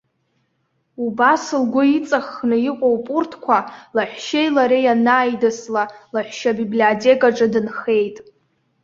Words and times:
Убас 1.05 1.43
лгәы 1.61 1.83
иҵаххны 1.97 2.57
иҟоуп 2.69 3.05
урҭқәа, 3.17 3.57
лаҳәшьеи 3.95 4.49
лареи 4.55 4.87
анааидысла, 4.93 5.83
лаҳәшьа 6.13 6.51
абиблиотекаҿы 6.55 7.47
дынхеит. 7.53 8.17